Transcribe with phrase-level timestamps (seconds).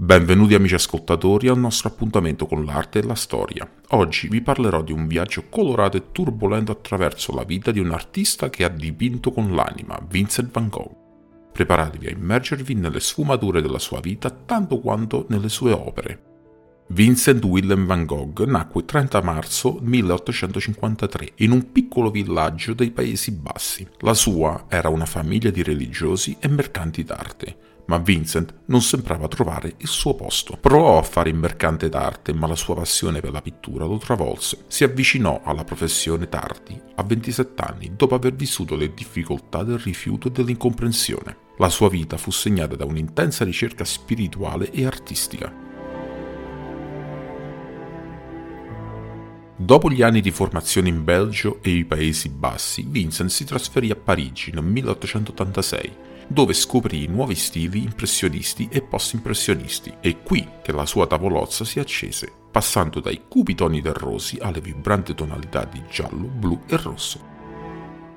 [0.00, 3.68] Benvenuti amici ascoltatori al nostro appuntamento con l'arte e la storia.
[3.88, 8.48] Oggi vi parlerò di un viaggio colorato e turbolento attraverso la vita di un artista
[8.48, 10.94] che ha dipinto con l'anima, Vincent van Gogh.
[11.52, 16.22] Preparatevi a immergervi nelle sfumature della sua vita tanto quanto nelle sue opere.
[16.90, 23.32] Vincent Willem van Gogh nacque il 30 marzo 1853 in un piccolo villaggio dei Paesi
[23.32, 23.84] Bassi.
[23.98, 29.74] La sua era una famiglia di religiosi e mercanti d'arte ma Vincent non sembrava trovare
[29.78, 30.58] il suo posto.
[30.60, 34.64] Provò a fare il mercante d'arte, ma la sua passione per la pittura lo travolse.
[34.68, 40.28] Si avvicinò alla professione tardi, a 27 anni, dopo aver vissuto le difficoltà del rifiuto
[40.28, 41.36] e dell'incomprensione.
[41.56, 45.66] La sua vita fu segnata da un'intensa ricerca spirituale e artistica.
[49.60, 53.96] Dopo gli anni di formazione in Belgio e i Paesi Bassi, Vincent si trasferì a
[53.96, 59.94] Parigi nel 1886 dove scoprì nuovi stili impressionisti e post-impressionisti.
[60.00, 65.14] È qui che la sua tavolozza si accese, passando dai cupi toni terrosi alle vibranti
[65.14, 67.36] tonalità di giallo, blu e rosso.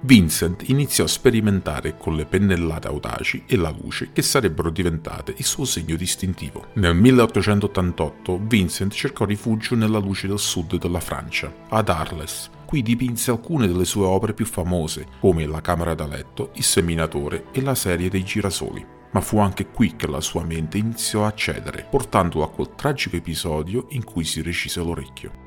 [0.00, 5.44] Vincent iniziò a sperimentare con le pennellate audaci e la luce che sarebbero diventate il
[5.44, 6.66] suo segno distintivo.
[6.74, 13.30] Nel 1888 Vincent cercò rifugio nella luce del sud della Francia, ad Arles, Qui dipinse
[13.30, 17.76] alcune delle sue opere più famose, come La camera da letto, Il seminatore e la
[17.76, 18.84] serie dei girasoli.
[19.12, 23.14] Ma fu anche qui che la sua mente iniziò a cedere, portandolo a quel tragico
[23.14, 25.45] episodio in cui si recise l'orecchio.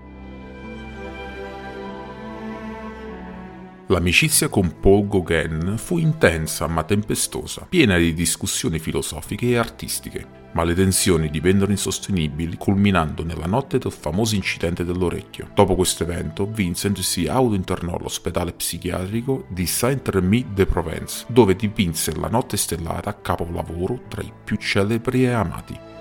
[3.92, 10.64] L'amicizia con Paul Gauguin fu intensa ma tempestosa, piena di discussioni filosofiche e artistiche, ma
[10.64, 15.50] le tensioni divennero insostenibili culminando nella notte del famoso incidente dell'orecchio.
[15.56, 23.20] Dopo questo evento, Vincent si auto-internò all'ospedale psichiatrico di Saint-Remy-de-Provence, dove dipinse la notte stellata
[23.20, 25.99] capolavoro tra i più celebri e amati.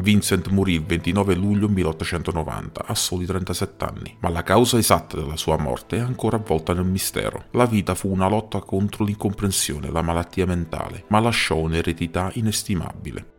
[0.00, 5.36] Vincent morì il 29 luglio 1890 a soli 37 anni, ma la causa esatta della
[5.36, 7.46] sua morte è ancora avvolta nel mistero.
[7.52, 13.36] La vita fu una lotta contro l'incomprensione la malattia mentale, ma lasciò un'eredità inestimabile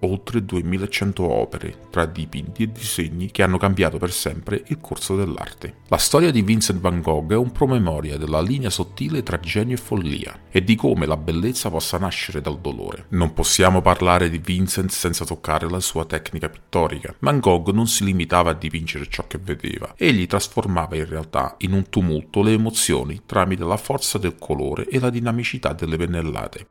[0.00, 5.78] oltre 2100 opere, tra dipinti e disegni che hanno cambiato per sempre il corso dell'arte.
[5.88, 9.78] La storia di Vincent van Gogh è un promemoria della linea sottile tra genio e
[9.78, 13.06] follia e di come la bellezza possa nascere dal dolore.
[13.10, 17.14] Non possiamo parlare di Vincent senza toccare la sua tecnica pittorica.
[17.18, 21.72] Van Gogh non si limitava a dipingere ciò che vedeva, egli trasformava in realtà in
[21.72, 26.66] un tumulto le emozioni tramite la forza del colore e la dinamicità delle pennellate.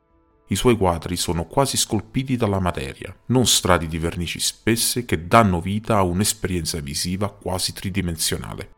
[0.50, 5.60] I suoi quadri sono quasi scolpiti dalla materia, non strati di vernici spesse che danno
[5.60, 8.70] vita a un'esperienza visiva quasi tridimensionale.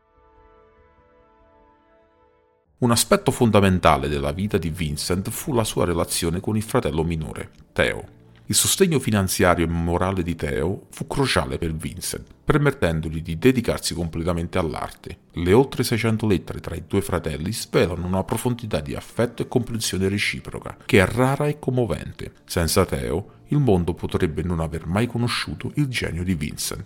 [2.81, 7.51] Un aspetto fondamentale della vita di Vincent fu la sua relazione con il fratello minore,
[7.73, 8.21] Theo.
[8.53, 14.59] Il sostegno finanziario e morale di Theo fu cruciale per Vincent, permettendogli di dedicarsi completamente
[14.59, 15.21] all'arte.
[15.33, 20.07] Le oltre 600 lettere tra i due fratelli svelano una profondità di affetto e comprensione
[20.07, 22.33] reciproca, che è rara e commovente.
[22.45, 26.85] Senza Theo, il mondo potrebbe non aver mai conosciuto il genio di Vincent.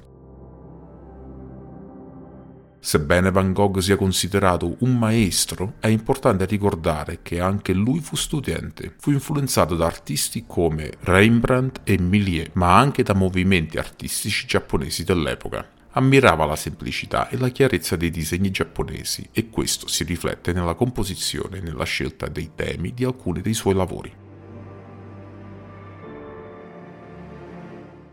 [2.86, 8.94] Sebbene Van Gogh sia considerato un maestro, è importante ricordare che anche lui fu studente.
[9.00, 15.68] Fu influenzato da artisti come Rembrandt e Millet, ma anche da movimenti artistici giapponesi dell'epoca.
[15.94, 21.56] Ammirava la semplicità e la chiarezza dei disegni giapponesi e questo si riflette nella composizione
[21.56, 24.25] e nella scelta dei temi di alcuni dei suoi lavori.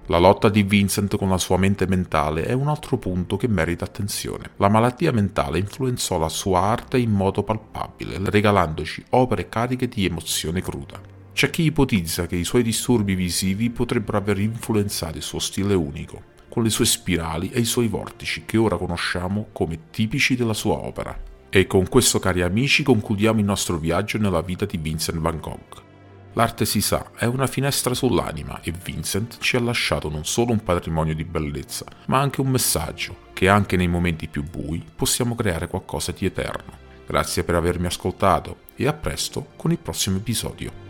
[0.08, 3.86] La lotta di Vincent con la sua mente mentale è un altro punto che merita
[3.86, 4.50] attenzione.
[4.58, 10.62] La malattia mentale influenzò la sua arte in modo palpabile, regalandoci opere cariche di emozione
[10.62, 11.00] cruda.
[11.32, 16.22] C'è chi ipotizza che i suoi disturbi visivi potrebbero aver influenzato il suo stile unico,
[16.50, 20.76] con le sue spirali e i suoi vortici che ora conosciamo come tipici della sua
[20.76, 21.18] opera.
[21.50, 25.93] E con questo cari amici concludiamo il nostro viaggio nella vita di Vincent van Gogh.
[26.36, 30.64] L'arte si sa, è una finestra sull'anima e Vincent ci ha lasciato non solo un
[30.64, 35.68] patrimonio di bellezza, ma anche un messaggio che anche nei momenti più bui possiamo creare
[35.68, 36.82] qualcosa di eterno.
[37.06, 40.83] Grazie per avermi ascoltato e a presto con il prossimo episodio.